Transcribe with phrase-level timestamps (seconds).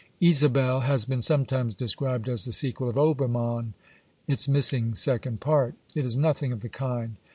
[0.01, 3.75] Ixxvi BIOGRAPHICAL AND Isabelle has been sometimes described as the sequel of Obermann,
[4.25, 5.75] its missing second part.
[5.93, 7.17] It is nothing of the kind.